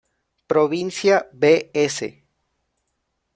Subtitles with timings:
[0.51, 1.97] Provincia Bs.